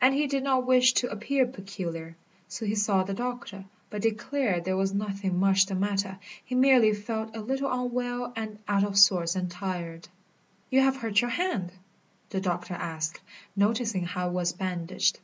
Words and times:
And 0.00 0.14
he 0.14 0.28
did 0.28 0.44
not 0.44 0.64
wish 0.64 0.92
to 0.92 1.10
appear 1.10 1.44
peculiar. 1.44 2.14
So 2.46 2.64
he 2.66 2.76
saw 2.76 3.02
the 3.02 3.14
doctor, 3.14 3.64
but 3.90 4.00
declared 4.00 4.62
there 4.64 4.76
was 4.76 4.94
nothing 4.94 5.40
much 5.40 5.66
the 5.66 5.74
matter, 5.74 6.20
he 6.44 6.54
merely 6.54 6.94
felt 6.94 7.34
a 7.34 7.40
little 7.40 7.68
unwell 7.68 8.32
and 8.36 8.60
out 8.68 8.84
of 8.84 8.96
sorts 8.96 9.34
and 9.34 9.50
tired. 9.50 10.06
"You 10.70 10.82
have 10.82 10.98
hurt 10.98 11.20
your 11.20 11.30
hand?" 11.30 11.72
the 12.28 12.40
doctor 12.40 12.74
asked, 12.74 13.18
noticing 13.56 14.04
how 14.04 14.28
it 14.28 14.32
was 14.34 14.52
bandaged. 14.52 15.18